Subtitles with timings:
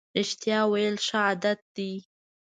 [0.17, 1.93] رښتیا ویل ښه عادت دی.